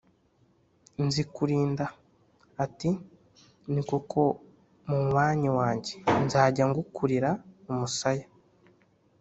Nzikurinda 1.05 1.85
ati: 2.63 2.89
"Ni 3.73 3.81
koko 3.89 4.21
munywanyi 5.09 5.49
wanjye, 5.59 5.95
nzajya 6.25 6.63
ngukurira 6.69 7.29
umusaya" 7.71 8.25